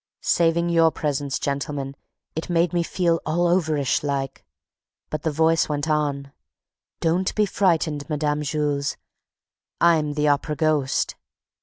Saving 0.23 0.69
your 0.69 0.89
presence, 0.89 1.37
gentlemen, 1.37 1.95
it 2.35 2.49
made 2.49 2.73
me 2.73 2.81
feel 2.81 3.21
all 3.23 3.45
overish 3.47 4.01
like. 4.01 4.43
But 5.11 5.21
the 5.21 5.29
voice 5.29 5.69
went 5.69 5.87
on, 5.87 6.31
'Don't 7.01 7.35
be 7.35 7.45
frightened, 7.45 8.09
Mme. 8.09 8.41
Jules, 8.41 8.97
I'm 9.79 10.13
the 10.15 10.27
Opera 10.27 10.55
ghost!' 10.55 11.13